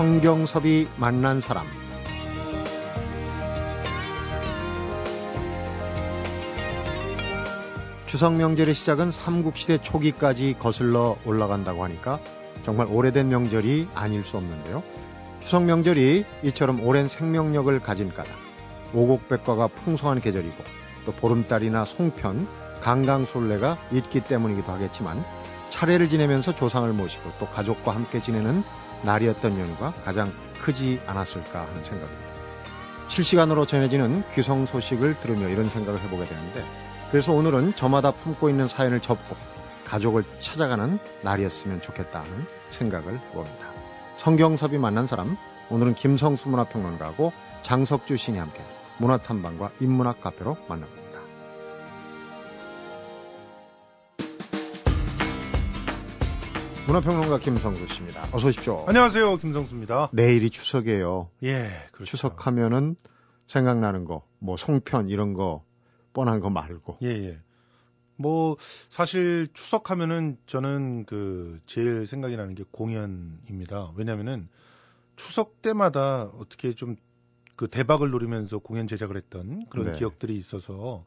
[0.00, 1.66] 성경섭이 만난 사람
[8.06, 12.18] 추석 명절의 시작은 삼국시대 초기까지 거슬러 올라간다고 하니까
[12.64, 14.82] 정말 오래된 명절이 아닐 수 없는데요.
[15.42, 18.34] 추석 명절이 이처럼 오랜 생명력을 가진 까닭
[18.94, 20.64] 오곡백과가 풍성한 계절이고
[21.04, 22.48] 또 보름달이나 송편,
[22.80, 25.22] 강강솔래가 있기 때문이기도 하겠지만
[25.68, 28.64] 차례를 지내면서 조상을 모시고 또 가족과 함께 지내는
[29.04, 30.30] 날이었던 연유가 가장
[30.62, 32.30] 크지 않았을까 하는 생각입니다.
[33.08, 36.64] 실시간으로 전해지는 귀성 소식을 들으며 이런 생각을 해보게 되는데
[37.10, 39.36] 그래서 오늘은 저마다 품고 있는 사연을 접고
[39.84, 43.66] 가족을 찾아가는 날이었으면 좋겠다 는 생각을 해봅니다.
[44.18, 45.36] 성경섭이 만난 사람
[45.70, 48.62] 오늘은 김성수 문화평론가하고 장석주 신이 함께
[48.98, 51.09] 문화탐방과 인문학 카페로 만납니다.
[56.90, 58.20] 문화평론가 김성수 씨입니다.
[58.32, 58.84] 어서 오십시오.
[58.88, 59.36] 안녕하세요.
[59.36, 60.10] 김성수입니다.
[60.12, 61.30] 내일이 추석이에요.
[61.44, 62.10] 예, 그렇죠.
[62.10, 62.96] 추석하면은
[63.46, 65.64] 생각나는 거, 뭐 송편 이런 거
[66.12, 66.98] 뻔한 거 말고.
[67.02, 67.38] 예, 예.
[68.16, 68.56] 뭐
[68.88, 73.92] 사실 추석하면은 저는 그 제일 생각이 나는 게 공연입니다.
[73.94, 74.48] 왜냐면은
[75.16, 76.96] 추석 때마다 어떻게 좀
[77.60, 79.98] 그 대박을 노리면서 공연 제작을 했던 그런 네.
[79.98, 81.04] 기억들이 있어서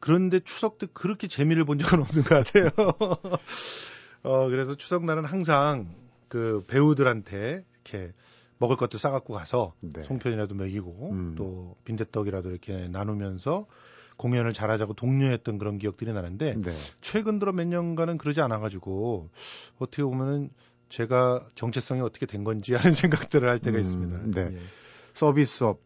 [0.00, 2.70] 그런데 추석 때 그렇게 재미를 본 적은 없는 것 같아요.
[4.22, 5.88] 어, 그래서 추석날은 항상
[6.28, 8.12] 그 배우들한테 이렇게
[8.58, 10.04] 먹을 것도 싸갖고 가서 네.
[10.04, 11.34] 송편이라도 먹이고 음.
[11.36, 13.66] 또 빈대떡이라도 이렇게 나누면서
[14.16, 16.70] 공연을 잘하자고 독려했던 그런 기억들이 나는데 네.
[17.00, 19.30] 최근 들어 몇 년간은 그러지 않아가지고
[19.78, 20.50] 어떻게 보면은
[20.88, 24.40] 제가 정체성이 어떻게 된 건지 하는 생각들을 할 때가 음, 있습니다.
[24.40, 24.54] 네.
[24.54, 24.60] 예.
[25.14, 25.80] 서비스업.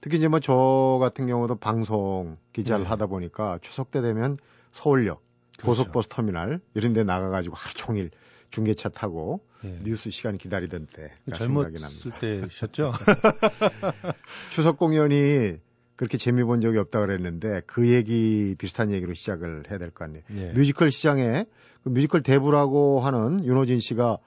[0.00, 2.88] 특히 이제 뭐 저 같은 경우도 방송 기자를 네.
[2.88, 4.38] 하다 보니까 추석 때 되면
[4.72, 5.22] 서울역.
[5.62, 8.10] 고속버스 터미널 이런 데 나가 가지고 하루 종일
[8.50, 9.78] 중계차 타고 예.
[9.82, 11.36] 뉴스 시간 기다리던 납니다.
[11.36, 12.92] 젊었을 때셨죠?
[14.52, 15.58] 추석 공연이
[15.96, 20.22] 그렇게 재미 본 적이 없다 그랬는데 그 얘기 비슷한 얘기로 시작을 해야 될 거 아니에요.
[20.36, 20.52] 예.
[20.52, 21.44] 뮤지컬 시장에
[21.82, 24.18] 그 뮤지컬 대부라고 하는 윤호진 씨가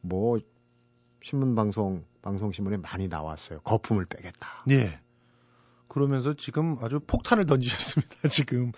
[0.00, 0.38] 뭐
[1.22, 3.60] 신문 방송 방송 신문에 많이 나왔어요.
[3.60, 4.64] 거품을 빼겠다.
[4.70, 5.00] 예.
[5.88, 8.28] 그러면서 지금 아주 폭탄을 던지셨습니다.
[8.28, 8.72] 지금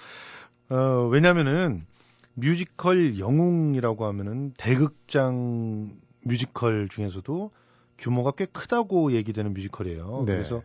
[0.71, 1.87] 어, 왜냐면은
[2.35, 7.51] 뮤지컬 영웅이라고 하면은 대극장 뮤지컬 중에서도
[7.99, 10.25] 규모가 꽤 크다고 얘기되는 뮤지컬이에요.
[10.27, 10.33] 네.
[10.33, 10.63] 그래서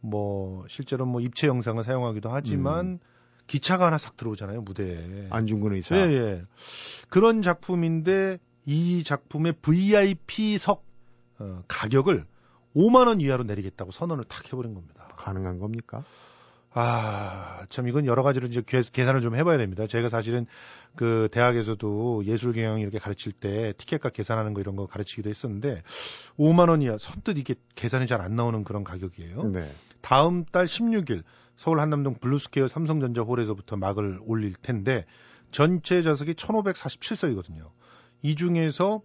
[0.00, 2.98] 뭐 실제로 뭐 입체 영상을 사용하기도 하지만 음.
[3.46, 5.28] 기차가 하나 싹 들어오잖아요 무대에.
[5.30, 5.96] 안중근 의사.
[5.96, 6.42] 예, 예.
[7.08, 10.84] 그런 작품인데 이 작품의 VIP석
[11.38, 12.24] 어, 가격을
[12.74, 15.08] 5만 원 이하로 내리겠다고 선언을 탁 해버린 겁니다.
[15.16, 16.04] 가능한 겁니까?
[16.76, 19.86] 아, 참 이건 여러 가지로 이제 계- 계산을 좀 해봐야 됩니다.
[19.86, 20.46] 제가 사실은
[20.96, 25.82] 그 대학에서도 예술 경영 이렇게 가르칠 때 티켓값 계산하는 거 이런 거 가르치기도 했었는데
[26.38, 29.44] 5만 원 이하 선뜻 이게 계산이 잘 안 나오는 그런 가격이에요.
[29.52, 29.70] 네.
[30.00, 31.22] 다음 달 16일
[31.56, 35.04] 서울 한남동 블루스퀘어 삼성전자 홀에서부터 막을 올릴 텐데
[35.52, 37.70] 전체 좌석이 1,547석이거든요.
[38.22, 39.00] 이 중에서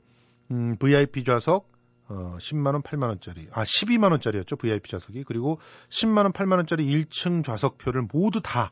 [0.52, 1.72] 음, VIP 좌석
[2.10, 3.48] 어, 10만 원, 8만 원짜리.
[3.52, 4.58] 아, 12만 원짜리였죠.
[4.58, 5.24] VIP 좌석이.
[5.24, 5.60] 그리고
[5.90, 8.72] 10만 원, 8만 원짜리 1층 좌석표를 모두 다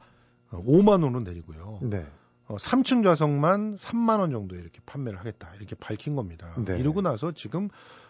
[0.52, 1.80] 어, 5만 원으로 내리고요.
[1.84, 2.06] 네.
[2.48, 5.54] 어, 3층 좌석만 3만 원 정도에 이렇게 판매를 하겠다.
[5.56, 6.56] 이렇게 밝힌 겁니다.
[6.66, 6.80] 네.
[6.80, 7.70] 이러고 나서 지금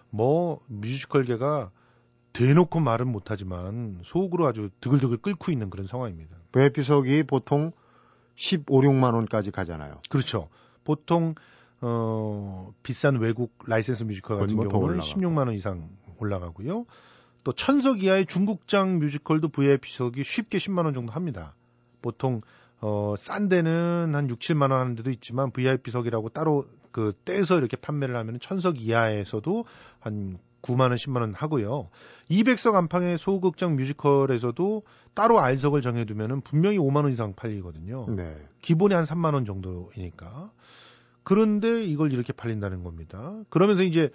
[0.10, 1.72] 뭐 뮤지컬계가
[2.34, 6.38] 대놓고 말은 못하지만 속으로 아주 드글드글 끓고 있는 그런 상황입니다.
[6.52, 7.72] VIP석이 보통
[8.36, 10.02] 15, 6만 원까지 가잖아요.
[10.10, 10.50] 그렇죠.
[10.84, 11.34] 보통
[11.82, 15.22] 어 비싼 외국 라이센스 뮤지컬 같은 뭐더 경우는 올라가고.
[15.22, 16.86] 16만 원 이상 올라가고요.
[17.44, 21.56] 또 천석 이하의 중극장 뮤지컬도 VIP석이 쉽게 10만 원 정도 합니다.
[22.02, 22.42] 보통
[22.80, 27.78] 어, 싼 데는 한 6, 7만 원 하는 데도 있지만 VIP석이라고 따로 그 떼서 이렇게
[27.78, 29.66] 판매를 하면 천석 이하에서도
[30.00, 31.90] 한 9만 원, 10만 원 하고요.
[32.30, 38.08] 200석 안팎의 소극장 뮤지컬에서도 따로 R석을 정해 두면은 분명히 5만 원 이상 팔리거든요.
[38.10, 38.36] 네.
[38.62, 40.52] 기본이 한 3만 원 정도이니까.
[41.28, 43.36] 그런데 이걸 이렇게 팔린다는 겁니다.
[43.50, 44.12] 그러면서 이제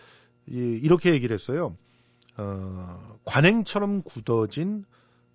[0.48, 1.76] 이- 이렇게 얘기를 했어요.
[2.38, 4.86] 어, 관행처럼 굳어진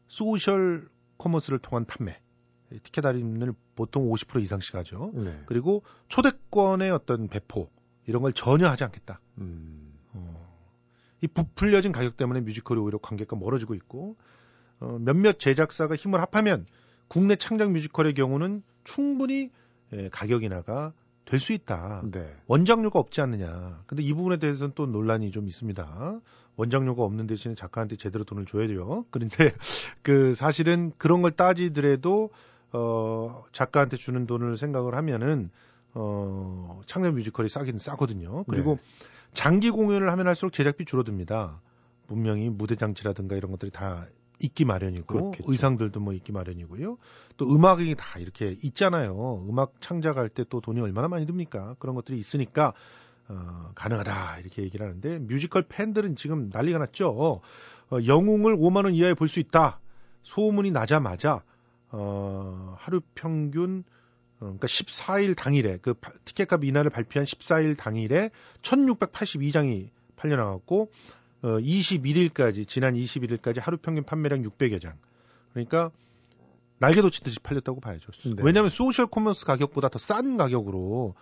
[0.08, 0.90] 소셜
[1.20, 2.20] 커머스를 통한 판매.
[2.82, 5.12] 티켓 할인을 보통 50% 이상씩 하죠.
[5.14, 5.40] 네.
[5.46, 7.70] 그리고 초대권의 어떤 배포
[8.08, 9.22] 이런 걸 전혀 하지 않겠다.
[9.38, 9.94] 음.
[10.14, 10.48] 어,
[11.22, 14.18] 이 부풀려진 가격 때문에 뮤지컬이 오히려 관객과 멀어지고 있고
[14.80, 16.66] 어, 몇몇 제작사가 힘을 합하면
[17.08, 19.52] 국내 창작 뮤지컬의 경우는 충분히
[19.94, 20.92] 예, 가격 인하가
[21.28, 22.02] 될 수 있다.
[22.10, 22.34] 네.
[22.48, 23.84] 원작료가 없지 않느냐.
[23.86, 26.22] 근데 이 부분에 대해서는 또 논란이 좀 있습니다.
[26.56, 29.06] 원작료가 없는 대신에 작가한테 제대로 돈을 줘야 돼요.
[29.12, 29.36] 그런데
[30.02, 32.32] 그 사실은 그런 걸 따지더라도
[32.72, 35.50] 어 작가한테 주는 돈을 생각을 하면은
[35.94, 38.46] 어 창작 뮤지컬이 싸긴 싸거든요.
[38.46, 38.80] 그리고
[39.34, 41.62] 장기 공연을 하면 할수록 제작비 줄어듭니다.
[42.08, 44.06] 분명히 무대 장치라든가 이런 것들이 다
[44.40, 45.44] 있기 마련이고 그렇겠죠.
[45.52, 46.98] 의상들도 뭐 있기 마련이고요.
[47.38, 49.46] 또 음악이 다 이렇게 있잖아요.
[49.50, 51.76] 음악 창작할 때 또 돈이 얼마나 많이 듭니까?
[51.80, 52.74] 그런 것들이 있으니까
[53.30, 57.42] 어, 가능하다 이렇게 얘기를 하는데 뮤지컬 팬들은 지금 난리가 났죠.
[57.90, 59.80] 어, 영웅을 5만 원 이하에 볼 수 있다.
[60.24, 61.44] 소문이 나자마자
[61.90, 63.84] 어, 하루 평균
[64.40, 68.30] 어, 그러니까 14일 당일에 그 파- 티켓값 인하를 발표한 14일 당일에
[68.62, 70.92] 1,682장이 팔려 나갔고
[71.42, 74.98] 어, 21일까지 지난 21일까지 하루 평균 판매량 600여 장.
[75.52, 75.92] 그러니까
[76.80, 78.12] 날개 돋치듯이 팔렸다고 봐야죠.
[78.36, 78.44] 네.
[78.44, 81.16] 왜냐하면 소셜 커머스 가격보다 더 싼 가격으로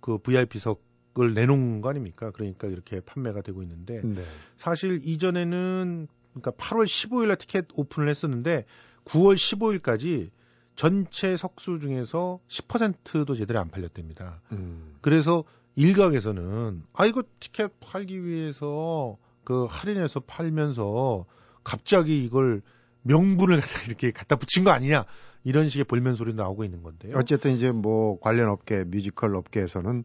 [0.00, 2.30] 그 VIP석을 내놓은 거 아닙니까?
[2.30, 4.22] 그러니까 이렇게 판매가 되고 있는데 네.
[4.56, 8.64] 사실 이전에는 그러니까 8월 15일 날 티켓 오픈을 했었는데
[9.06, 10.30] 9월 15일까지
[10.74, 14.42] 전체 석수 중에서 10%도 제대로 안 팔렸답니다.
[14.52, 14.96] 음.
[15.00, 15.44] 그래서
[15.76, 21.24] 일각에서는 아 이거 티켓 팔기 위해서 그 할인해서 팔면서
[21.62, 22.62] 갑자기 이걸
[23.02, 25.04] 명분을 갖다 이렇게 갖다 붙인 거 아니냐
[25.44, 27.16] 이런 식의 볼멘 소리도 나오고 있는 건데요.
[27.16, 30.02] 어쨌든 이제 뭐 관련 업계, 뮤지컬 업계에서는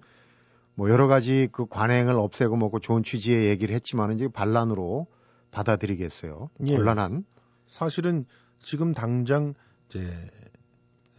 [0.76, 5.08] 뭐 여러 가지 그 관행을 없애고 뭐고 좋은 취지의 얘기를 했지만 이제 반란으로
[5.50, 6.52] 받아들이겠어요.
[6.68, 6.76] 예.
[6.76, 7.26] 곤란한.
[7.66, 8.26] 사실은
[8.60, 9.56] 지금 당장
[9.90, 10.06] 이제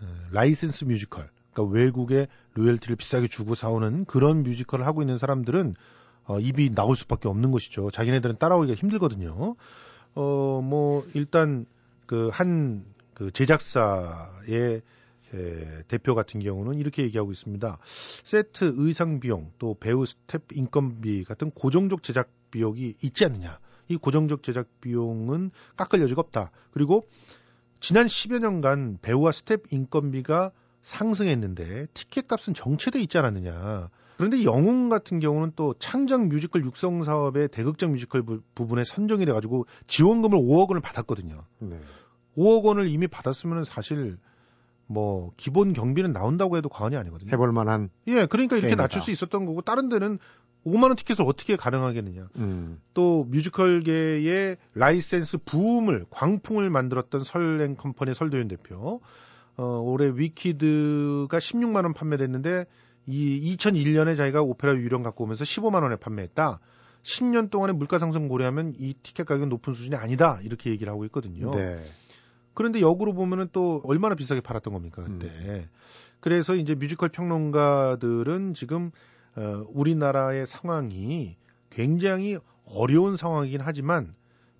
[0.00, 5.74] 어, 라이센스 뮤지컬, 그러니까 외국에 로열티를 비싸게 주고 사오는 그런 뮤지컬을 하고 있는 사람들은
[6.24, 7.90] 어, 입이 나올 수밖에 없는 것이죠.
[7.90, 9.56] 자기네들은 따라오기가 힘들거든요.
[10.14, 11.66] 어, 뭐 일단
[12.06, 14.82] 그 한 그 제작사의
[15.34, 17.78] 에, 대표 같은 경우는 이렇게 얘기하고 있습니다.
[18.24, 23.58] 세트 의상 비용 또 배우 스텝 인건비 같은 고정적 제작 비용이 있지 않느냐.
[23.88, 26.50] 이 고정적 제작 비용은 깎을 여지가 없다.
[26.72, 27.06] 그리고
[27.80, 30.50] 지난 10여 년간 배우와 스텝 인건비가
[30.82, 33.88] 상승했는데 티켓 값은 정체돼 있지 않았느냐.
[34.22, 39.66] 그런데 영웅 같은 경우는 또 창작 뮤지컬 육성 사업의 대극장 뮤지컬 부, 부분에 선정이 돼가지고
[39.88, 41.42] 지원금을 5억 원을 받았거든요.
[41.58, 41.80] 네.
[42.36, 44.18] 5억 원을 이미 받았으면 사실
[44.86, 47.32] 뭐 기본 경비는 나온다고 해도 과언이 아니거든요.
[47.32, 47.90] 해볼 만한.
[48.06, 48.84] 예, 그러니까 이렇게 게임이다.
[48.84, 50.20] 낮출 수 있었던 거고 다른 데는
[50.64, 52.28] 5만 원 티켓을 어떻게 가능하겠느냐.
[52.36, 52.80] 음.
[52.94, 59.00] 또 뮤지컬계의 라이센스 붐을 광풍을 만들었던 설앤컴퍼니 설도윤 대표.
[59.56, 62.66] 어, 올해 위키드가 16만 원 판매됐는데
[63.06, 66.60] 이 2001년에 자기가 오페라 유령 갖고 오면서 15만 원에 판매했다.
[67.02, 70.38] 10년 동안의 물가 상승 고려하면 이 티켓 가격은 높은 수준이 아니다.
[70.42, 71.50] 이렇게 얘기를 하고 있거든요.
[71.50, 71.84] 네.
[72.54, 75.26] 그런데 역으로 보면은 또 얼마나 비싸게 팔았던 겁니까 그때.
[75.26, 75.68] 음.
[76.20, 78.92] 그래서 이제 뮤지컬 평론가들은 지금
[79.34, 81.36] 어, 우리나라의 상황이
[81.70, 84.14] 굉장히 어려운 상황이긴 하지만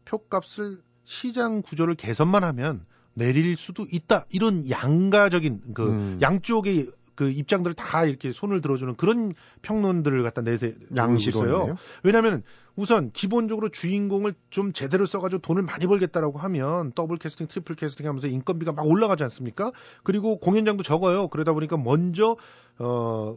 [0.06, 2.84] 표값을 시장 구조를 개선만 하면
[3.14, 6.18] 내릴 수도 있다 이런 양가적인 그 음.
[6.20, 6.90] 양쪽의
[7.22, 9.32] 그 입장들을 다 이렇게 손을 들어주는 그런
[9.62, 10.74] 평론들을 갖다 내세.
[10.96, 11.76] 양시론이에요.
[12.02, 12.42] 왜냐하면
[12.74, 18.26] 우선 기본적으로 주인공을 좀 제대로 써가지고 돈을 많이 벌겠다라고 하면 더블 캐스팅, 트리플 캐스팅 하면서
[18.26, 19.70] 인건비가 막 올라가지 않습니까?
[20.02, 21.28] 그리고 공연장도 적어요.
[21.28, 22.36] 그러다 보니까 먼저
[22.78, 23.36] 어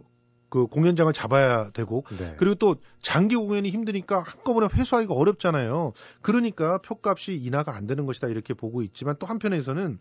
[0.50, 2.36] 그 공연장을 잡아야 되고 네.
[2.38, 5.92] 그리고 또 장기 공연이 힘드니까 한꺼번에 회수하기가 어렵잖아요.
[6.22, 10.00] 그러니까 표값이 인하가 안 되는 것이다 이렇게 보고 있지만 또 한편에서는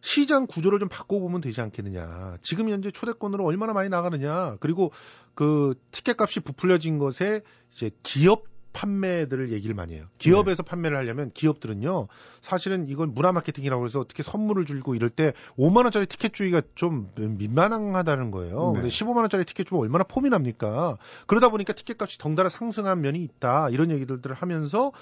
[0.00, 2.38] 시장 구조를 좀 바꿔보면 되지 않겠느냐.
[2.42, 4.56] 지금 현재 초대권으로 얼마나 많이 나가느냐.
[4.60, 4.92] 그리고
[5.34, 7.42] 그 티켓 값이 부풀려진 것에
[7.72, 10.06] 이제 기업 판매들을 얘기를 많이 해요.
[10.18, 12.06] 기업에서 판매를 하려면 기업들은요,
[12.40, 17.10] 사실은 이걸 문화 마케팅이라고 해서 어떻게 선물을 줄고 이럴 때 5만 원짜리 티켓 주기가 좀
[17.16, 18.72] 민망하다는 거예요.
[18.74, 18.80] 네.
[18.82, 20.98] 근데 15만 원짜리 티켓 주면 얼마나 폼이 납니까?
[21.26, 23.70] 그러다 보니까 티켓 값이 덩달아 상승한 면이 있다.
[23.70, 24.92] 이런 얘기들을 하면서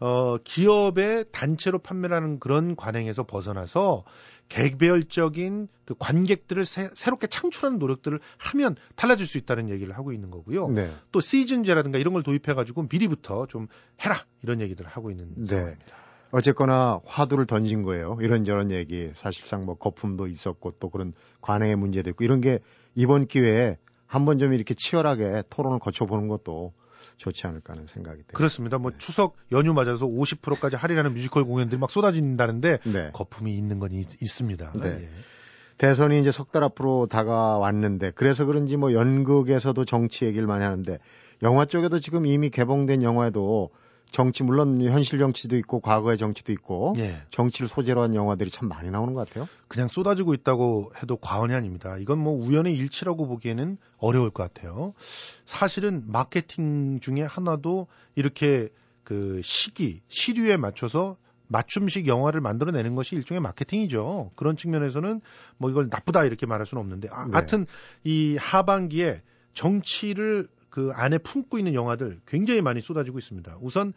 [0.00, 4.04] 어, 기업의 단체로 판매를 하는 그런 관행에서 벗어나서
[4.48, 10.68] 개별적인 그 관객들을 새, 새롭게 창출하는 노력들을 하면 달라질 수 있다는 얘기를 하고 있는 거고요.
[10.68, 10.90] 네.
[11.12, 13.68] 또 시즌제라든가 이런 걸 도입해가지고 미리부터 좀
[14.00, 15.46] 해라 이런 얘기들을 하고 있는 네.
[15.46, 15.96] 상황입니다.
[16.32, 18.16] 어쨌거나 화두를 던진 거예요.
[18.20, 19.12] 이런저런 얘기.
[19.16, 22.60] 사실상 뭐 거품도 있었고 또 그런 관행의 문제도 있고 이런 게
[22.94, 23.76] 이번 기회에
[24.06, 26.72] 한번 좀 이렇게 치열하게 토론을 거쳐보는 것도
[27.20, 28.32] 좋지 않을까 하는 생각이 듭니다.
[28.32, 28.78] 그렇습니다.
[28.78, 28.96] 뭐 네.
[28.98, 33.10] 추석 연휴 맞아서 50%까지 할인하는 뮤지컬 공연들이 막 쏟아진다는데 네.
[33.12, 35.08] 거품이 있는 건 있, 습니다 네.
[35.76, 40.98] 대선이 이제 석 달 앞으로 다가왔는데 그래서 그런지 뭐 연극에서도 정치 얘기를 많이 하는데
[41.42, 43.70] 영화 쪽에도 지금 이미 개봉된 영화에도
[44.10, 47.22] 정치 물론 현실 정치도 있고 과거의 정치도 있고 예.
[47.30, 49.48] 정치를 소재로 한 영화들이 참 많이 나오는 것 같아요.
[49.68, 51.96] 그냥 쏟아지고 있다고 해도 과언이 아닙니다.
[51.98, 54.94] 이건 뭐 우연의 일치라고 보기에는 어려울 것 같아요.
[55.44, 58.68] 사실은 마케팅 중에 하나도 이렇게
[59.04, 61.16] 그 시기, 시류에 맞춰서
[61.48, 64.30] 맞춤식 영화를 만들어내는 것이 일종의 마케팅이죠.
[64.36, 65.20] 그런 측면에서는
[65.58, 67.30] 뭐 이걸 나쁘다 이렇게 말할 수는 없는데, 아, 네.
[67.32, 67.66] 하여튼
[68.04, 73.58] 이 하반기에 정치를 그 안에 품고 있는 영화들 굉장히 많이 쏟아지고 있습니다.
[73.60, 73.92] 우선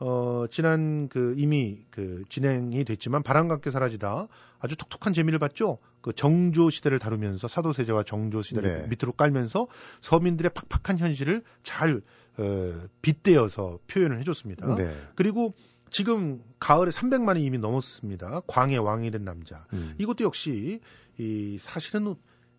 [0.00, 4.28] 어, 지난 그 이미 그 진행이 됐지만 바람과 함께 사라지다
[4.60, 5.78] 아주 톡톡한 재미를 봤죠.
[6.00, 8.86] 그 정조 시대를 다루면서 사도세자와 정조 시대를 네.
[8.88, 9.66] 밑으로 깔면서
[10.00, 12.00] 서민들의 팍팍한 현실을 잘
[12.38, 14.76] 어, 빗대어서 표현을 해줬습니다.
[14.76, 14.94] 네.
[15.16, 15.54] 그리고
[15.90, 18.42] 지금 가을에 300만이 이미 넘었습니다.
[18.46, 19.66] 광해 왕이 된 남자.
[19.72, 19.94] 음.
[19.98, 20.80] 이것도 역시
[21.18, 22.14] 이 사실은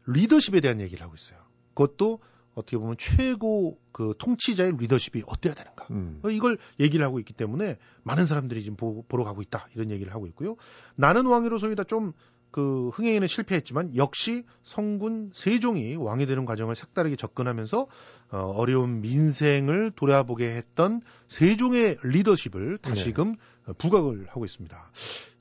[0.07, 1.39] 리더십에 대한 얘기를 하고 있어요.
[1.73, 2.19] 그것도
[2.55, 5.87] 어떻게 보면 최고 그 통치자의 리더십이 어때야 되는가.
[5.91, 6.21] 음.
[6.29, 9.67] 이걸 얘기를 하고 있기 때문에 많은 사람들이 지금 보, 보러 가고 있다.
[9.75, 10.55] 이런 얘기를 하고 있고요.
[10.95, 12.13] 나는 왕이로서이다 좀
[12.51, 17.87] 그 흥행에는 실패했지만 역시 성군 세종이 왕이 되는 과정을 색다르게 접근하면서
[18.31, 23.73] 어, 어려운 민생을 돌아보게 했던 세종의 리더십을 다시금 네.
[23.77, 24.91] 부각을 하고 있습니다.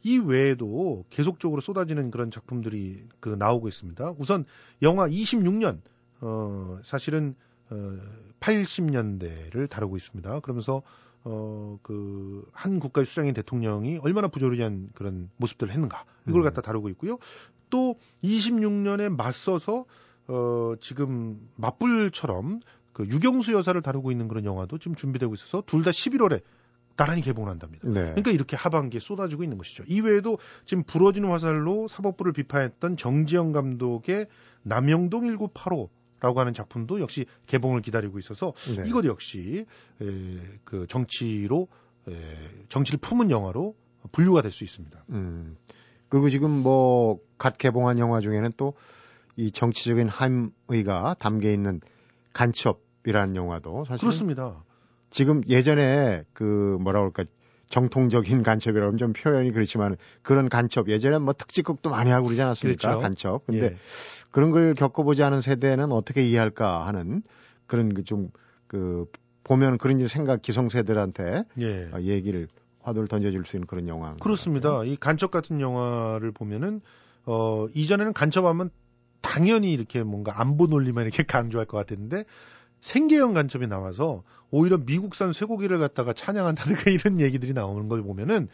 [0.03, 4.15] 이 외에도 계속적으로 쏟아지는 그런 작품들이 그 나오고 있습니다.
[4.19, 4.45] 우선
[4.83, 5.81] 영화 26년
[6.21, 7.35] 어, 사실은
[7.71, 7.99] 어,
[8.41, 10.41] 80년대를 다루고 있습니다.
[10.41, 10.83] 그러면서
[11.25, 16.05] 어, 그, 한 국가의 수장인 대통령이 얼마나 부조리한 그런 모습들을 했는가.
[16.29, 16.45] 이걸 음.
[16.45, 17.19] 갖다 다루고 있고요.
[17.71, 19.85] 또 26년에 맞서서,
[20.29, 22.61] 어, 지금 맞불처럼
[22.93, 26.43] 그 유경수 여사를 다루고 있는 그런 영화도 지금 준비되고 있어서 둘 다 11월에
[26.97, 27.87] 나란히 개봉을 한답니다.
[27.89, 28.01] 네.
[28.01, 29.85] 그러니까 이렇게 하반기에 쏟아지고 있는 것이죠.
[29.87, 34.27] 이외에도 지금 부러진 화살로 사법부를 비판했던 정지영 감독의
[34.65, 38.85] 남영동 1985 라고 하는 작품도 역시 개봉을 기다리고 있어서 네.
[38.89, 39.67] 이것 역시
[40.01, 40.07] 에,
[40.65, 41.69] 그 정치로
[42.09, 42.13] 에,
[42.69, 43.75] 정치를 품은 영화로
[44.13, 45.05] 분류가 될 수 있습니다.
[45.11, 45.57] 음.
[46.09, 48.75] 그리고 지금 뭐 갓 개봉한 영화 중에는 또
[49.39, 51.81] 이 정치적인 함의가 담겨 있는
[52.33, 54.65] 간첩이라는 영화도 사실 그렇습니다.
[55.11, 57.25] 지금 예전에 그 뭐라 그럴까
[57.69, 62.89] 정통적인 간첩이라고 하면 좀 표현이 그렇지만 그런 간첩 예전에 뭐 특집극도 많이 하고 그러지 않았습니까?
[62.89, 63.01] 그렇죠.
[63.01, 63.47] 간첩.
[63.47, 63.77] 근데 예.
[64.31, 67.23] 그런 걸 겪어보지 않은 세대는 어떻게 이해할까 하는
[67.67, 68.31] 그런 그 좀그
[68.67, 69.07] 그
[69.45, 71.89] 보면 그런 생각 기성세대들한테 예.
[71.93, 72.49] 어, 얘기를
[72.83, 74.15] 화두를 던져줄 수 있는 그런 영화.
[74.17, 74.85] 그렇습니다.
[74.85, 76.81] 이 간첩 같은 영화를 보면은
[77.25, 78.71] 어 이전에는 간첩하면
[79.21, 82.25] 당연히 이렇게 뭔가 안보 논리만 이렇게 강조할 것 같았는데
[82.81, 88.49] 생계형 간첩이 나와서 오히려 미국산 쇠고기를 갖다가 찬양한다든가 이런 얘기들이 나오는 걸 보면은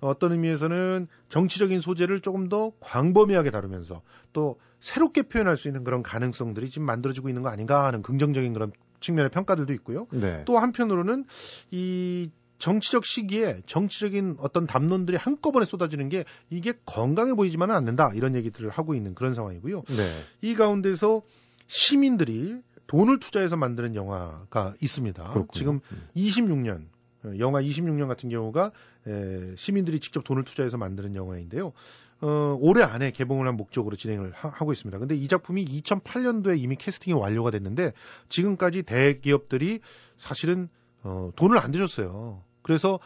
[0.00, 4.02] 어떤 의미에서는 정치적인 소재를 조금 더 광범위하게 다루면서
[4.32, 8.72] 또 새롭게 표현할 수 있는 그런 가능성들이 지금 만들어지고 있는 거 아닌가 하는 긍정적인 그런
[9.00, 10.06] 측면의 평가들도 있고요.
[10.10, 10.42] 네.
[10.44, 11.24] 또 한편으로는
[11.70, 18.70] 이 정치적 시기에 정치적인 어떤 담론들이 한꺼번에 쏟아지는 게 이게 건강해 보이지만은 않는다 이런 얘기들을
[18.70, 19.82] 하고 있는 그런 상황이고요.
[19.82, 20.22] 네.
[20.40, 21.22] 이 가운데서
[21.66, 25.22] 시민들이 돈을 투자해서 만드는 영화가 있습니다.
[25.30, 25.48] 그렇군요.
[25.52, 25.80] 지금
[26.16, 26.86] 26년
[27.24, 27.38] 음.
[27.38, 28.70] 영화 26년 같은 경우가
[29.06, 31.72] 에, 시민들이 직접 돈을 투자해서 만드는 영화인데요.
[32.20, 34.98] 어, 올해 안에 개봉을 한 목적으로 진행을 하, 고 있습니다.
[34.98, 37.92] 근데 이 작품이 2008년도에 이미 캐스팅이 완료가 됐는데
[38.28, 39.80] 지금까지 대기업들이
[40.16, 40.68] 사실은
[41.02, 42.42] 어, 돈을 안 대줬어요.
[42.62, 42.98] 그래서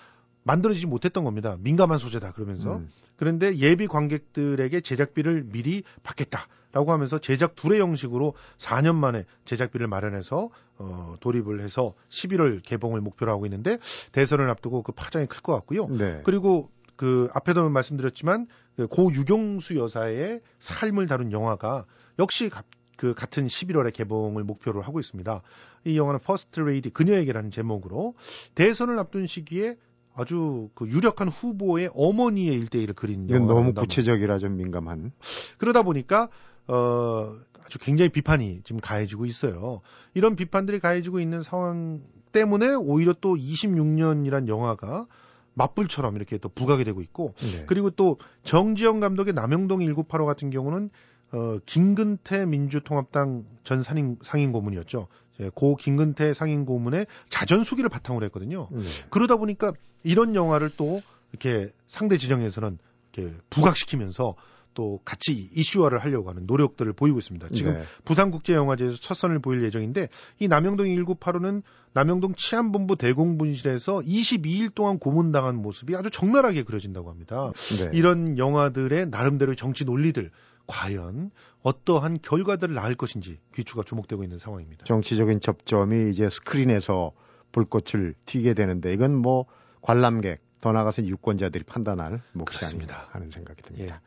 [0.44, 1.56] 만들어지지 못했던 겁니다.
[1.60, 2.76] 민감한 소재다 그러면서.
[2.76, 2.88] 음.
[3.16, 10.50] 그런데 예비 관객들에게 제작비를 미리 받겠다 라고 하면서 제작 둘의 형식으로 4년 만에 제작비를 마련해서
[10.76, 13.78] 어, 돌입을 해서 11월 개봉을 목표로 하고 있는데
[14.12, 15.86] 대선을 앞두고 그 파장이 클 것 같고요.
[15.88, 16.20] 네.
[16.24, 18.46] 그리고 그 앞에도 말씀드렸지만
[18.76, 21.84] 그고 유경수 여사의 삶을 다룬 영화가
[22.18, 22.50] 역시
[22.96, 25.40] 그 같은 11월에 개봉을 목표로 하고 있습니다.
[25.84, 28.14] 이 영화는 퍼스트 레이디 그녀에게라는 제목으로
[28.56, 29.76] 대선을 앞둔 시기에
[30.14, 33.46] 아주 그 유력한 후보의 어머니의 일대기를 그린 영화.
[33.46, 35.12] 너무 구체적이라 좀 민감한.
[35.58, 36.28] 그러다 보니까
[36.68, 39.80] 어 아주 굉장히 비판이 지금 가해지고 있어요.
[40.14, 45.06] 이런 비판들이 가해지고 있는 상황 때문에 오히려 또 26년이란 영화가
[45.54, 47.64] 맞불처럼 이렇게 또 부각이 되고 있고 네.
[47.66, 50.90] 그리고 또 정지영 감독의 남영동 1985 같은 경우는
[51.32, 55.08] 어 김근태 민주통합당 전 상임 상임 고문이었죠.
[55.54, 58.68] 고 김근태 상임 고문의 자전 수기를 바탕으로 했거든요.
[58.70, 58.82] 네.
[59.10, 59.72] 그러다 보니까
[60.02, 62.78] 이런 영화를 또 이렇게 상대 진영에서는
[63.12, 64.34] 이렇게 부각시키면서
[64.78, 67.48] 또 같이 이슈화를 하려고 하는 노력들을 보이고 있습니다.
[67.52, 67.82] 지금 네.
[68.04, 70.08] 부산국제영화제에서 첫 선을 보일 예정인데
[70.38, 77.50] 이 남영동 1985는 남영동 치안본부 대공분실에서 22일 동안 고문당한 모습이 아주 적나라하게 그려진다고 합니다.
[77.80, 77.90] 네.
[77.92, 80.30] 이런 영화들의 나름대로 정치 논리들
[80.68, 81.32] 과연
[81.62, 84.84] 어떠한 결과들을 낳을 것인지 귀추가 주목되고 있는 상황입니다.
[84.84, 87.10] 정치적인 접점이 이제 스크린에서
[87.50, 89.46] 불꽃을 튀게 되는데 이건 뭐
[89.80, 93.96] 관람객 더 나가서 유권자들이 판단할 몫이 아닙니다 하는 생각이 듭니다.
[93.96, 94.00] 예.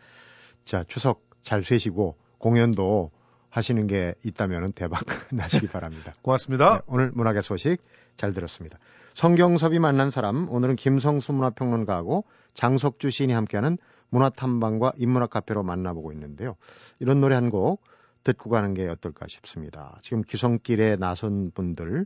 [0.65, 3.11] 자, 추석 잘 쇠시고 공연도
[3.49, 5.01] 하시는 게 있다면 대박
[5.31, 6.13] 나시기 바랍니다.
[6.21, 6.75] 고맙습니다.
[6.75, 7.77] 네, 오늘 문학의 소식
[8.15, 8.77] 잘 들었습니다.
[9.13, 13.77] 성경섭이 만난 사람, 오늘은 김성수 문화평론가하고 장석주 시인이 함께하는
[14.09, 16.55] 문화탐방과 인문학 카페로 만나보고 있는데요.
[16.99, 17.81] 이런 노래 한 곡
[18.23, 19.97] 듣고 가는 게 어떨까 싶습니다.
[20.01, 22.05] 지금 귀성길에 나선 분들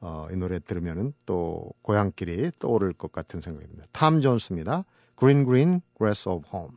[0.00, 3.84] 어, 이 노래 들으면은 또 고향길이 떠오를 것 같은 생각입니다.
[3.92, 4.84] 탐 존스입니다.
[5.18, 6.74] Green Green Grass of Home.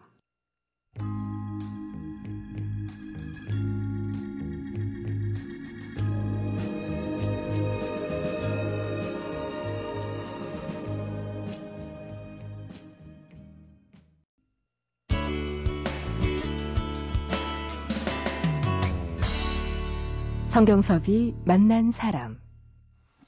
[20.58, 22.40] 성경섭이 만난 사람.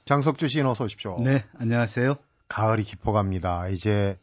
[0.04, 1.20] 장석주 씨 어서 오십시오.
[1.22, 2.16] 네, 안녕하세요.
[2.48, 3.68] 가을이 깊어갑니다.
[3.68, 4.18] 이제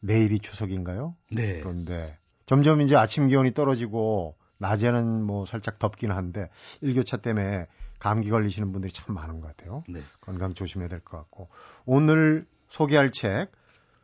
[0.00, 1.14] 내일이 추석인가요?
[1.30, 1.60] 네.
[1.60, 6.48] 그런데 점점 이제 아침 기온이 떨어지고 낮에는 뭐 살짝 덥긴 한데
[6.80, 7.66] 일교차 때문에
[7.98, 9.82] 감기 걸리시는 분들이 참 많은 것 같아요.
[9.88, 10.00] 네.
[10.20, 11.48] 건강 조심해야 될 것 같고
[11.84, 13.50] 오늘 소개할 책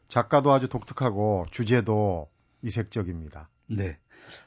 [0.09, 2.29] 작가도 아주 독특하고 주제도
[2.63, 3.49] 이색적입니다.
[3.69, 3.99] 네.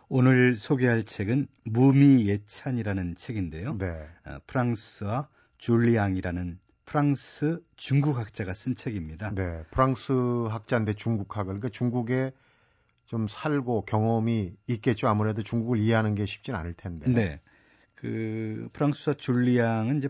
[0.09, 3.77] 오늘 소개할 책은 무미 예찬이라는 책인데요.
[3.77, 4.07] 네.
[4.25, 9.31] 어, 프랑스와 줄리앙이라는 프랑스 중국 학자가 쓴 책입니다.
[9.33, 9.63] 네.
[9.71, 10.11] 프랑스
[10.49, 12.31] 학자인데 중국학을 그러니까 중국에
[13.15, 15.07] 좀 살고 경험이 있겠죠.
[15.07, 17.09] 아무래도 중국을 이해하는 게 쉽진 않을 텐데.
[17.09, 17.39] 네.
[17.95, 20.09] 그 프랑스와 줄리앙은 이제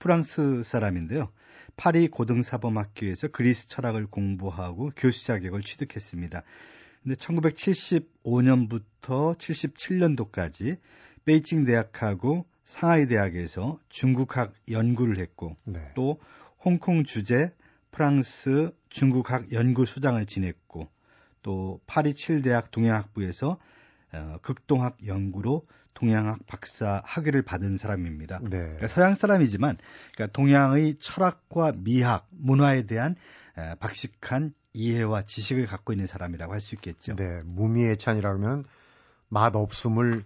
[0.00, 1.30] 프랑스 사람인데요.
[1.76, 6.42] 파리 고등사범학교에서 그리스 철학을 공부하고 교수 자격을 취득했습니다.
[7.04, 10.78] 근데 1975년부터 77년도까지
[11.24, 15.92] 베이징 대학하고 상하이 대학에서 중국학 연구를 했고 네.
[15.94, 16.18] 또
[16.64, 17.52] 홍콩 주재
[17.92, 20.88] 프랑스 중국학 연구소장을 지냈고
[21.42, 23.58] 또 파리 7대학 동양학부에서
[24.14, 28.40] 어, 극동학 연구로 동양학 박사 학위를 받은 사람입니다.
[28.42, 28.48] 네.
[28.50, 29.78] 그러니까 서양 사람이지만
[30.14, 33.16] 그러니까 동양의 철학과 미학, 문화에 대한
[33.58, 37.14] 에, 박식한 이해와 지식을 갖고 있는 사람이라고 할 수 있겠죠.
[37.16, 37.42] 네.
[37.44, 38.64] 무미 예찬이라고 하면
[39.28, 40.24] 맛 없음을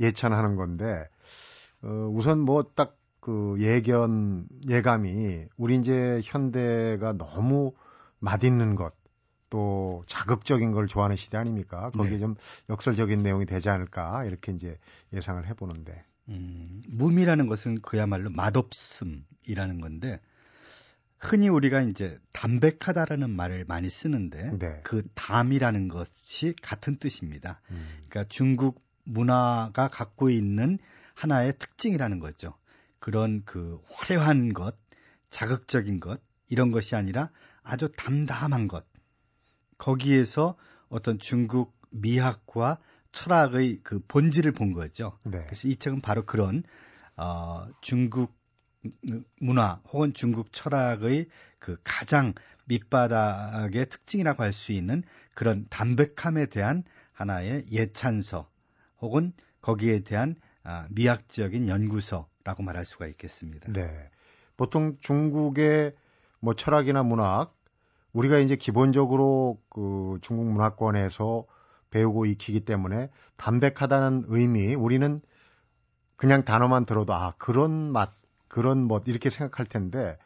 [0.00, 1.08] 예찬하는 건데
[1.82, 7.72] 어, 우선 뭐 딱 그 예견 예감이 우리 이제 현대가 너무
[8.20, 8.94] 맛있는 것
[9.50, 11.90] 또 자극적인 걸 좋아하는 시대 아닙니까?
[11.90, 12.18] 거기에 네.
[12.18, 12.34] 좀
[12.68, 14.78] 역설적인 내용이 되지 않을까 이렇게 이제
[15.12, 16.04] 예상을 해보는데.
[16.28, 20.20] 음, 무미라는 것은 그야말로 맛없음이라는 건데
[21.18, 24.80] 흔히 우리가 이제 담백하다라는 말을 많이 쓰는데 네.
[24.84, 27.60] 그 담이라는 것이 같은 뜻입니다.
[27.70, 30.78] 음, 그러니까 중국 문화가 갖고 있는
[31.14, 32.54] 하나의 특징이라는 거죠.
[33.00, 34.76] 그런 그 화려한 것,
[35.30, 37.30] 자극적인 것 이런 것이 아니라
[37.62, 38.86] 아주 담담한 것.
[39.78, 40.56] 거기에서
[40.88, 42.78] 어떤 중국 미학과
[43.12, 45.18] 철학의 그 본질을 본 거죠.
[45.24, 45.44] 네.
[45.46, 46.62] 그래서 이 책은 바로 그런
[47.16, 48.36] 어, 중국
[49.40, 51.26] 문화 혹은 중국 철학의
[51.58, 52.34] 그 가장
[52.66, 55.02] 밑바닥의 특징이라고 할 수 있는
[55.34, 58.48] 그런 담백함에 대한 하나의 예찬서
[59.00, 63.72] 혹은 거기에 대한 아, 미학적인 연구서라고 말할 수가 있겠습니다.
[63.72, 64.10] 네.
[64.56, 65.94] 보통 중국의
[66.40, 67.57] 뭐 철학이나 문학
[68.18, 71.44] 우리가 이제 기본적으로 그 중국 문화권에서
[71.90, 75.20] 배우고 익히기 때문에 담백하다는 의미 우리는
[76.16, 78.12] 그냥 단어만 들어도 아 그런 맛
[78.48, 80.18] 그런 뭐 이렇게 생각할 텐데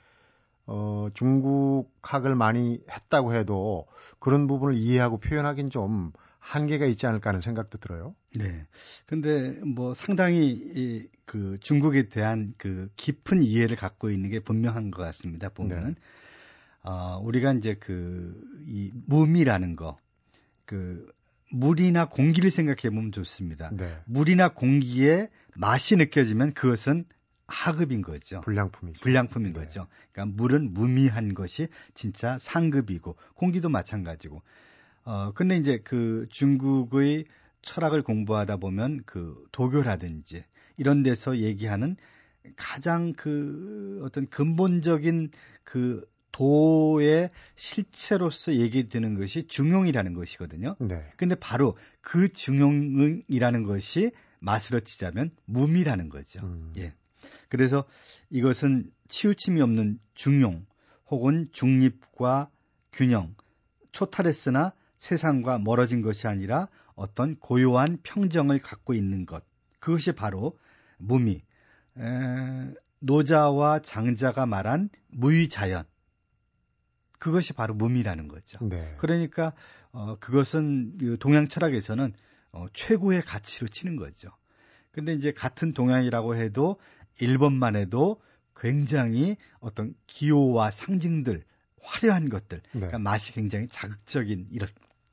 [0.64, 3.86] 어 중국학을 많이 했다고 해도
[4.18, 8.14] 그런 부분을 이해하고 표현하긴 좀 한계가 있지 않을까 하는 생각도 들어요.
[8.34, 8.66] 네.
[9.06, 15.02] 근데 뭐 상당히 이, 그 중국에 대한 그 깊은 이해를 갖고 있는 게 분명한 것
[15.02, 15.50] 같습니다.
[15.50, 15.94] 보면은
[16.82, 19.98] 어, 우리가 이제 그이 무미라는 거,
[20.64, 21.12] 그
[21.50, 23.70] 물이나 공기를 생각해 보면 좋습니다.
[23.72, 23.98] 네.
[24.06, 27.04] 물이나 공기에 맛이 느껴지면 그것은
[27.46, 28.40] 하급인 거죠.
[28.40, 29.00] 불량품이죠.
[29.00, 29.60] 불량품인 네.
[29.60, 29.86] 거죠.
[30.12, 34.42] 그러니까 물은 무미한 것이 진짜 상급이고 공기도 마찬가지고.
[35.04, 37.26] 어 근데 이제 그 중국의
[37.60, 40.44] 철학을 공부하다 보면 그 도교라든지
[40.76, 41.96] 이런 데서 얘기하는
[42.56, 45.30] 가장 그 어떤 근본적인
[45.64, 50.76] 그 도의 실체로서 얘기되는 것이 중용이라는 것이거든요.
[50.80, 51.04] 네.
[51.16, 56.40] 근데 바로 그 중용이라는 것이 맛으로 치자면 무미라는 거죠.
[56.40, 56.72] 음.
[56.76, 56.94] 예.
[57.48, 57.84] 그래서
[58.30, 60.66] 이것은 치우침이 없는 중용
[61.08, 62.50] 혹은 중립과
[62.92, 63.34] 균형,
[63.92, 69.44] 초탈했으나 세상과 멀어진 것이 아니라 어떤 고요한 평정을 갖고 있는 것.
[69.78, 70.58] 그것이 바로
[70.98, 71.42] 무미.
[71.98, 75.84] 에, 노자와 장자가 말한 무위자연.
[77.22, 78.58] 그것이 바로 무미라는 거죠.
[78.62, 78.96] 네.
[78.98, 79.52] 그러니까
[79.92, 82.12] 어, 그것은 그 동양 철학에서는
[82.50, 84.28] 어, 최고의 가치로 치는 거죠.
[84.90, 86.80] 근데 이제 같은 동양이라고 해도
[87.20, 88.20] 일본만 해도
[88.56, 91.44] 굉장히 어떤 기호와 상징들,
[91.80, 92.70] 화려한 것들, 네.
[92.72, 94.68] 그러니까 맛이 굉장히 자극적인 이런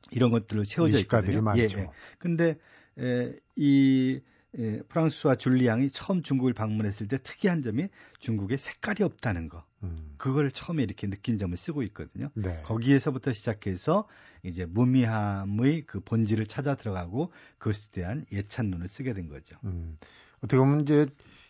[0.10, 1.43] 이런 것들로 채워져 있거든요.
[1.43, 1.62] 많죠.
[1.62, 1.89] 예, 예.
[2.17, 2.58] 근데
[2.98, 4.19] 에, 이
[4.58, 9.64] 예, 프랑스와 줄리앙이 처음 중국을 방문했을 때 특이한 점이 중국에 색깔이 없다는 거.
[9.84, 10.16] 음.
[10.18, 12.32] 그걸 처음에 이렇게 느낀 점을 쓰고 있거든요.
[12.34, 12.62] 네.
[12.64, 14.08] 거기에서부터 시작해서
[14.42, 19.56] 이제 무미함의 그 본질을 찾아 들어가고 그것에 대한 예찬론을 쓰게 된 거죠.
[19.66, 19.98] 음.
[20.38, 21.06] 어떻게 보면 이제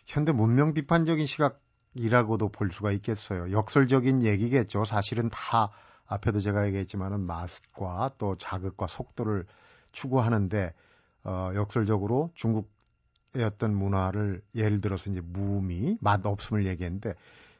[0.06, 3.50] 현대 문명 비판적인 시각이라고도 볼 수가 있겠어요.
[3.50, 4.84] 역설적인 얘기겠죠.
[4.84, 5.70] 사실은 다
[6.04, 9.46] 앞에도 제가 얘기했지만은 맛과 또 자극과 속도를
[9.92, 10.74] 추구하는데
[11.22, 12.79] 어, 역설적으로 중국의
[13.36, 17.14] 어떤 문화를 예를 들어서 이제 무미, 맛 없음을 얘기했는데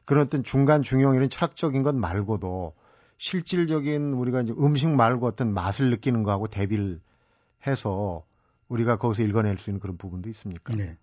[0.05, 2.73] 그런 어떤 중간 중용이런 철학적인 것 말고도
[3.17, 6.99] 실질적인 우리가 이제 음식 말고 어떤 맛을 느끼는 거하고 대비를
[7.67, 8.25] 해서
[8.67, 10.73] 우리가 거기서 읽어낼 수 있는 그런 부분도 있습니까?
[10.75, 10.97] 네.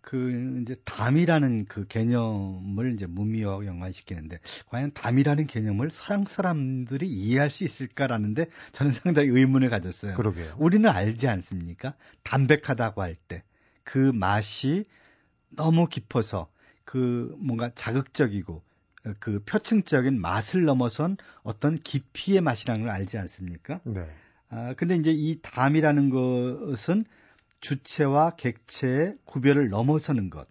[0.00, 7.64] 그 이제 담이라는 그 개념을 이제 무미와 연관시키는데 과연 담이라는 개념을 서양 사람들이 이해할 수
[7.64, 10.14] 있을까라는데 저는 상당히 의문을 가졌어요.
[10.14, 10.54] 그러게요.
[10.58, 11.94] 우리는 알지 않습니까?
[12.22, 13.42] 담백하다고 할 때
[13.84, 14.86] 그 맛이
[15.50, 16.48] 너무 깊어서
[16.84, 18.62] 그 뭔가 자극적이고
[19.20, 23.80] 그 표층적인 맛을 넘어선 어떤 깊이의 맛이라는 걸 알지 않습니까?
[23.84, 24.08] 네.
[24.48, 27.04] 아, 근데 이제 이 담이라는 것은
[27.60, 30.48] 주체와 객체의 구별을 넘어서는 것.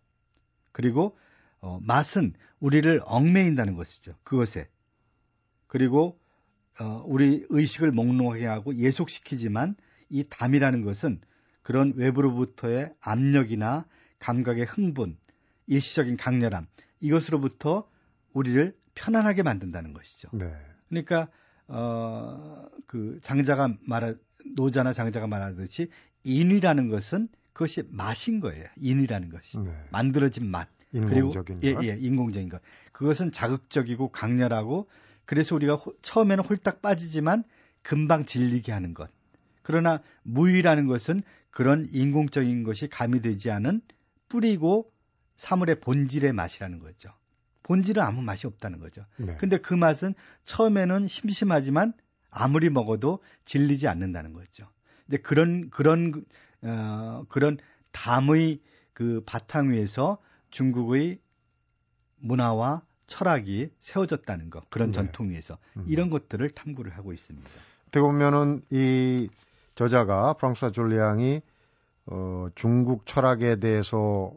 [0.72, 1.18] 그리고
[1.60, 4.16] 어, 맛은 우리를 얽매인다는 것이죠.
[4.24, 4.70] 그것에.
[5.68, 6.20] 그리고
[6.80, 9.76] 어, 우리 의식을 몽롱하게 하고 예속시키지만
[10.10, 11.22] 이 담이라는 것은
[11.64, 13.86] 그런 외부로부터의 압력이나
[14.20, 15.18] 감각의 흥분,
[15.68, 16.68] 일시적인 강렬함
[17.00, 17.88] 이것으로부터
[18.34, 20.30] 우리를 편안하게 만든다는 것이죠.
[20.34, 20.54] 네.
[20.90, 21.30] 그러니까
[21.68, 24.14] 어, 그 장자가 말하
[24.56, 25.90] 노자나 장자가 말하듯이
[26.24, 28.66] 인위라는 것은 그것이 맛인 거예요.
[28.78, 29.72] 인위라는 것이 네.
[29.92, 30.68] 만들어진 맛.
[30.92, 31.86] 인공적인 그리고 것.
[31.86, 32.62] 예, 예, 인공적인 것.
[32.92, 34.88] 그것은 자극적이고 강렬하고
[35.26, 37.44] 그래서 우리가 호- 처음에는 홀딱 빠지지만
[37.82, 39.10] 금방 질리게 하는 것.
[39.64, 43.82] 그러나 무위라는 것은 그런 인공적인 것이 가미되지 않은
[44.30, 44.92] 뿌리고
[45.38, 47.10] 사물의 본질의 맛이라는 거죠.
[47.64, 49.06] 본질은 아무 맛이 없다는 거죠.
[49.18, 49.36] 네.
[49.40, 51.94] 근데 그 맛은 처음에는 심심하지만
[52.30, 54.68] 아무리 먹어도 질리지 않는다는 거죠.
[55.06, 56.26] 근데 그런 그런
[56.62, 57.58] 어, 그런
[57.92, 58.60] 담의
[58.94, 60.18] 그 바탕 위에서
[60.50, 61.20] 중국의
[62.18, 64.94] 문화와 철학이 세워졌다는 것 그런 네.
[64.94, 65.86] 전통 위에서 음.
[65.88, 67.50] 이런 것들을 탐구를 하고 있습니다.
[67.88, 69.30] 어떻게 보면은 이
[69.76, 71.42] 저자가 프랑스와 졸리앙이
[72.08, 74.32] 어, 중국 철학에 대해서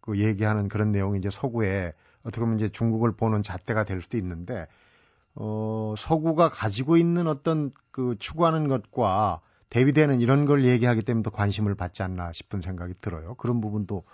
[0.00, 4.66] 그 얘기하는 그런 내용이 이제 서구에 어떻게 보면 이제 중국을 보는 잣대가 될 수도 있는데
[5.34, 11.74] 어, 서구가 가지고 있는 어떤 그 추구하는 것과 대비되는 이런 걸 얘기하기 때문에 더 관심을
[11.74, 13.34] 받지 않나 싶은 생각이 들어요.
[13.34, 14.04] 그런 부분도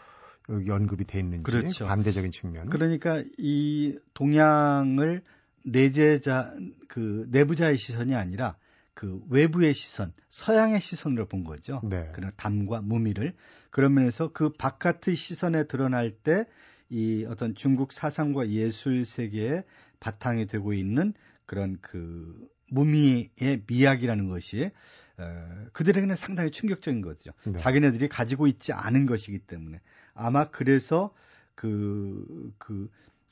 [0.51, 1.87] 여기 언급이 돼 있는지 그렇죠.
[1.87, 2.69] 반대적인 측면.
[2.69, 5.23] 그러니까 이 동양을
[5.63, 6.53] 내재자
[6.89, 8.57] 그 내부자의 시선이 아니라
[9.05, 11.81] 그 외부의 시선, 서양의 시선으로 본 거죠.
[11.85, 12.11] 네.
[12.15, 13.35] 그런 담과 무미를
[13.71, 16.47] 그러면서 그 바깥의 시선에 드러날 때
[16.91, 19.65] 이 어떤 중국 사상과 예술 세계의
[20.01, 21.15] 바탕이 되고 있는
[21.47, 24.71] 그런 그 무미의 미학이라는 것이
[25.17, 27.33] 어, 그들에게는 상당히 충격적인 거죠.
[27.47, 27.59] 네.
[27.59, 29.81] 자기네들이 가지고 있지 않은 것이기 때문에
[30.13, 31.15] 아마 그래서
[31.55, 32.91] 그, 그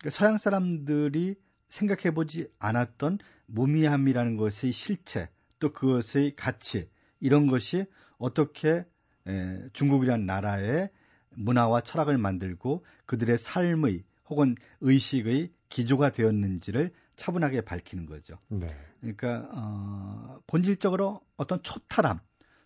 [0.08, 1.34] 서양 사람들이
[1.68, 5.28] 생각해 보지 않았던 무미함이라는 것의 실체
[5.62, 7.86] 또 그것의 가치 이런 것이
[8.18, 8.84] 어떻게
[9.28, 10.90] 에, 중국이라는 나라의
[11.30, 18.38] 문화와 철학을 만들고 그들의 삶의 혹은 의식의 기조가 되었는지를 차분하게 밝히는 거죠.
[18.48, 18.66] 네.
[19.00, 22.18] 그러니까 어, 본질적으로 어떤 초탈함,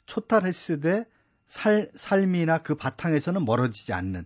[0.07, 1.05] 초탈했을 때
[1.45, 4.25] 살, 삶이나 그 바탕에서는 멀어지지 않는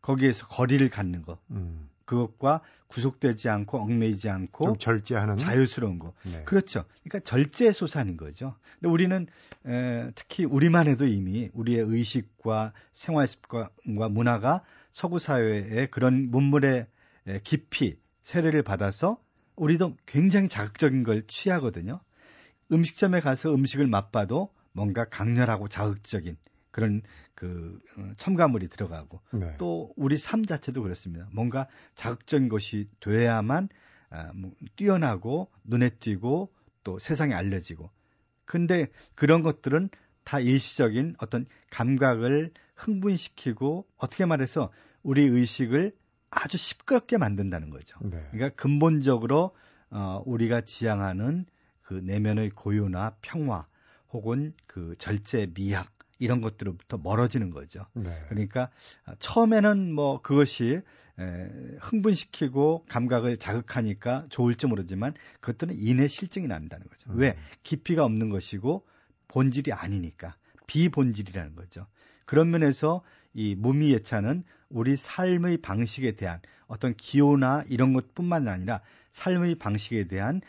[0.00, 6.42] 거기에서 거리를 갖는 것 음, 그것과 구속되지 않고 얽매이지 않고 좀 절제하는 자유스러운 거 네.
[6.44, 6.84] 그렇죠.
[7.04, 8.54] 그러니까 절제 소산인 거죠.
[8.80, 9.26] 근데 우리는
[9.66, 16.86] 에, 특히 우리만 해도 이미 우리의 의식과 생활 습관과 문화가 서구 사회의 그런 문물의
[17.26, 19.20] 에, 깊이 세례를 받아서
[19.56, 22.00] 우리도 굉장히 자극적인 걸 취하거든요.
[22.72, 26.36] 음식점에 가서 음식을 맛봐도 뭔가 강렬하고 자극적인
[26.76, 27.00] 그런
[27.34, 29.54] 그 어, 첨가물이 들어가고 네.
[29.56, 31.26] 또 우리 삶 자체도 그렇습니다.
[31.32, 33.70] 뭔가 자극적인 것이 돼야만
[34.10, 36.52] 아, 뭐, 뛰어나고 눈에 띄고
[36.84, 37.90] 또 세상에 알려지고.
[38.44, 39.88] 근데 그런 것들은
[40.22, 44.70] 다 일시적인 어떤 감각을 흥분시키고 어떻게 말해서
[45.02, 45.96] 우리 의식을
[46.28, 47.98] 아주 시끄럽게 만든다는 거죠.
[48.02, 48.22] 네.
[48.32, 49.56] 그러니까 근본적으로
[49.88, 51.46] 어, 우리가 지향하는
[51.80, 53.66] 그 내면의 고요나 평화
[54.10, 57.86] 혹은 그 절제 미학 이런 것들로부터 멀어지는 거죠.
[57.94, 58.10] 네.
[58.28, 58.70] 그러니까
[59.18, 60.80] 처음에는 뭐 그것이
[61.18, 61.48] 에,
[61.80, 67.10] 흥분시키고 감각을 자극하니까 좋을지 모르지만 그것들은 인해 실증이 난다는 거죠.
[67.10, 67.18] 음.
[67.18, 67.36] 왜?
[67.62, 68.86] 깊이가 없는 것이고
[69.28, 71.86] 본질이 아니니까 비본질이라는 거죠.
[72.26, 73.02] 그런 면에서
[73.32, 78.80] 이 무미 예찬은 우리 삶의 방식에 대한 어떤 기호나 이런 것뿐만 아니라
[79.12, 80.40] 삶의 방식에 대한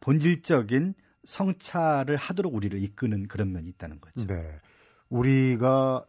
[0.00, 4.26] 본질적인 성찰을 하도록 우리를 이끄는 그런 면이 있다는 거죠.
[4.26, 4.60] 네.
[5.08, 6.04] 우리가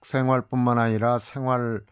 [0.00, 1.82] 식생활뿐만 아니라 생활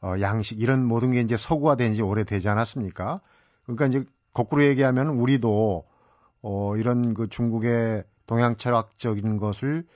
[0.00, 3.20] 어, 양식 이런 모든 게 이제 서구화된 지 오래되지 않았습니까?
[3.64, 5.84] 그러니까 이제 거꾸로 얘기하면 우리도
[6.42, 9.86] 어, 이런 그 중국의 동양 철학적인 것을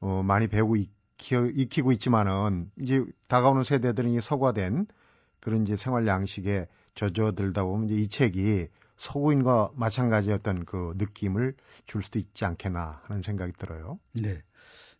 [0.00, 4.86] 어, 많이 배우고 익히, 익히고 있지만은 이제 다가오는 세대들은 이 서구화된
[5.40, 11.54] 그런 이제 생활 양식에 젖어들다 보면 이제 이 책이 서구인과 마찬가지였던 그 느낌을
[11.86, 13.98] 줄 수도 있지 않겠나 하는 생각이 들어요.
[14.14, 14.42] 네.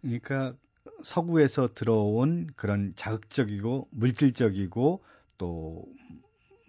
[0.04, 0.54] 그러니까
[1.02, 5.02] 서구에서 들어온 그런 자극적이고 물질적이고
[5.38, 5.84] 또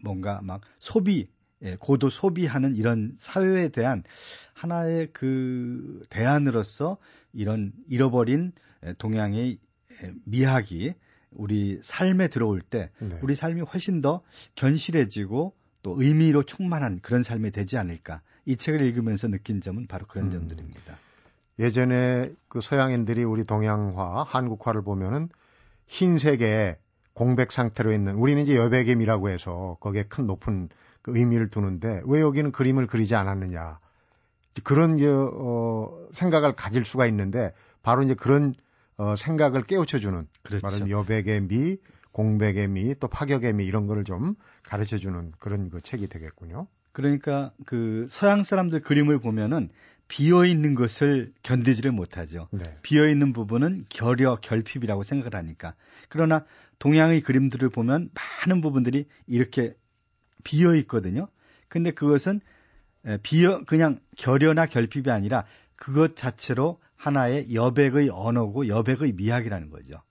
[0.04, 1.28] 뭔가 막 소비
[1.62, 4.04] 예, 고도 소비하는 이런 사회에 대한
[4.54, 6.98] 하나의 그 대안으로서
[7.34, 8.52] 이런 잃어버린
[8.98, 9.58] 동양의
[10.26, 10.94] 미학이
[11.32, 13.20] 우리 삶에 들어올 때 네.
[13.22, 14.22] 우리 삶이 훨씬 더
[14.56, 18.22] 견실해지고 또 의미로 충만한 그런 삶이 되지 않을까.
[18.46, 20.32] 이 책을 읽으면서 느낀 점은 바로 그런 음.
[20.32, 20.98] 점들입니다.
[21.60, 25.30] 예전에 그 서양인들이 우리 동양화, 한국화를 보면은
[25.88, 26.78] 흰색의
[27.14, 30.70] 공백 상태로 있는 우리는 이제 여백임이라고 해서 거기에 큰 높은
[31.02, 33.80] 그 의미를 두는데 왜 여기는 그림을 그리지 않았느냐
[34.64, 38.54] 그런 어, 생각을 가질 수가 있는데 바로 이제 그런
[38.98, 40.66] 어, 생각을 깨우쳐주는 그렇죠.
[40.66, 41.78] 말하면 여백의 미,
[42.12, 46.68] 공백의 미, 또 파격의 미 이런 거를 좀 가르쳐주는 그런 그 책이 되겠군요.
[46.94, 49.70] 그러니까 그 서양 사람들 그림을 보면은
[50.08, 52.48] 비어 있는 것을 견디지를 못하죠.
[52.52, 52.78] 네.
[52.84, 55.74] 비어 있는 부분은 결여, 결핍이라고 생각을 하니까.
[56.10, 56.46] 그러나
[56.80, 59.76] 동양의 그림들을 보면 많은 부분들이 이렇게
[60.44, 61.28] 비어 있거든요.
[61.68, 62.42] 근데 그것은
[63.24, 70.02] 비어 그냥 결여나 결핍이 아니라 그것 자체로 하나의 여백의 언어고 여백의 미학이라는 거죠.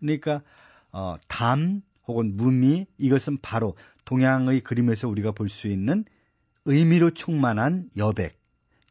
[0.00, 0.42] 그러니까
[0.90, 6.04] 어, 담 혹은 무미 이것은 바로 동양의 그림에서 우리가 볼 수 있는
[6.64, 8.38] 의미로 충만한 여백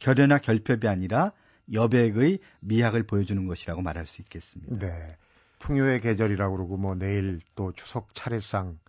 [0.01, 1.31] 결여나 결핍이 아니라
[1.71, 4.77] 여백의 미학을 보여주는 것이라고 말할 수 있겠습니다.
[4.79, 5.15] 네.
[5.59, 8.79] 풍요의 계절이라고 그러고 뭐 내일 또 추석 차례상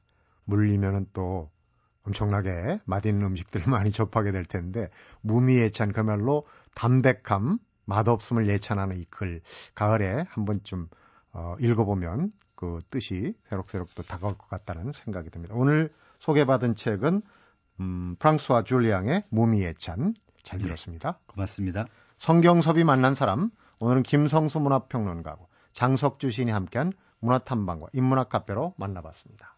[0.47, 1.51] 물리면은 또
[2.05, 4.89] 엄청나게 맛있는 음식들 많이 접하게 될 텐데
[5.21, 9.43] 무미예찬 그야말로 담백함, 맛없음을 예찬하는 이 글
[9.75, 10.89] 가을에 한 번쯤
[11.35, 15.55] 어, 읽어보면 그 뜻이 새록새록 또 다가올 것 같다는 생각이 듭니다.
[15.57, 17.23] 오늘 소개받은 책은
[17.81, 20.67] 음, 프랑스와 줄리앙의 무미예찬 잘 네.
[20.67, 21.19] 들었습니다.
[21.27, 21.87] 고맙습니다.
[22.19, 29.57] 성경섭이 만난 사람, 오늘은 김성수 문화평론가고 장석주 시인이 함께한 문화탐방과 인문학 카페로 만나봤습니다.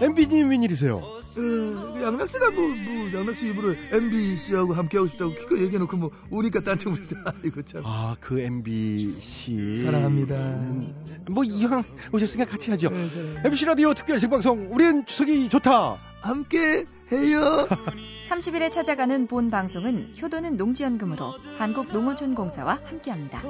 [0.00, 1.15] MB님 웬일이세요?
[1.38, 5.96] 어, 양락 씨가 뭐, 뭐, 양락 씨 입으로 MBC하고 함께 하고 싶다고 기껏 얘기해 놓고
[5.96, 7.34] 뭐, 오니까 딴청 부린다.
[7.44, 7.82] 이거 참.
[7.84, 9.82] 아, 그 MBC.
[9.84, 10.34] 사랑합니다.
[10.34, 10.94] 음,
[11.28, 12.88] 뭐, 이왕 오셨으니까 같이 하죠.
[12.88, 15.98] 네, MBC 라디오 특별 생방송, 우린 추석이 좋다.
[16.22, 17.68] 함께 해요.
[18.30, 23.42] 30일에 찾아가는 본 방송은 효도는 농지연금으로 한국농어촌공사와 함께합니다.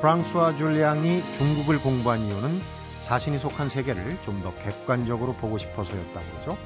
[0.00, 2.60] 프랑스와 줄리앙이 중국을 공부한 이유는
[3.06, 6.58] 자신이 속한 세계를 좀 더 객관적으로 보고 싶어서였다고 그러죠.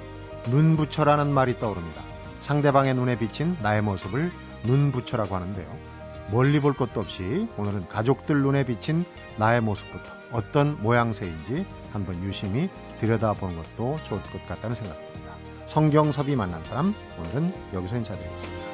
[0.51, 2.03] 눈부처라는 말이 떠오릅니다.
[2.43, 4.33] 상대방의 눈에 비친 나의 모습을
[4.65, 5.67] 눈부처라고 하는데요.
[6.31, 9.05] 멀리 볼 것도 없이 오늘은 가족들 눈에 비친
[9.37, 12.69] 나의 모습부터 어떤 모양새인지 한번 유심히
[13.01, 15.35] 들여다보는 것도 좋을 것 같다는 생각입니다.
[15.67, 18.66] 성경섭이 만난 사람 오늘은 여기서 인사드리겠습니다.